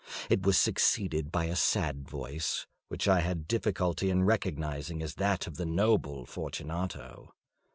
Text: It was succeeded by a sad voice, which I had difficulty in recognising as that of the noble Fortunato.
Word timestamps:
It 0.31 0.41
was 0.43 0.57
succeeded 0.57 1.31
by 1.31 1.45
a 1.45 1.55
sad 1.55 2.09
voice, 2.09 2.65
which 2.87 3.07
I 3.07 3.19
had 3.19 3.47
difficulty 3.47 4.09
in 4.09 4.23
recognising 4.23 5.03
as 5.03 5.13
that 5.21 5.45
of 5.45 5.57
the 5.57 5.65
noble 5.67 6.25
Fortunato. 6.25 7.35